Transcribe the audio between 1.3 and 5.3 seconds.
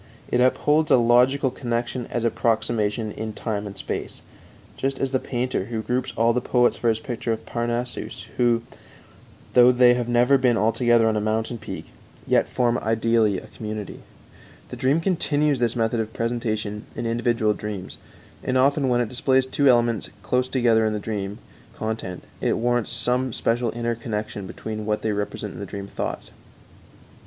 connection as approximation in time and space, just as the